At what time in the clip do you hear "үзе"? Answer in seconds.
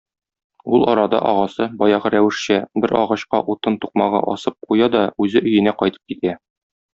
5.27-5.45